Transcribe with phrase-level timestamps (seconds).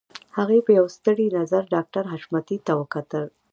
[0.37, 3.25] هغې په يوه ستړي نظر ډاکټر حشمتي ته وکتل.